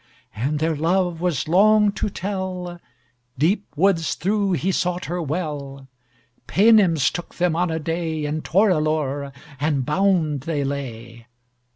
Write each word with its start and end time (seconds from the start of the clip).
And 0.35 0.57
their 0.57 0.75
love 0.75 1.21
was 1.21 1.47
long 1.47 1.91
to 1.91 2.09
tell; 2.09 2.79
Deep 3.37 3.67
woods 3.75 4.15
through 4.15 4.53
he 4.53 4.71
sought 4.71 5.05
her 5.05 5.21
well: 5.21 5.89
Paynims 6.47 7.11
took 7.11 7.35
them 7.35 7.55
on 7.55 7.69
a 7.69 7.77
day 7.77 8.25
In 8.25 8.41
Torelore, 8.41 9.31
and 9.59 9.85
bound 9.85 10.41
they 10.41 10.63
lay. 10.63 11.27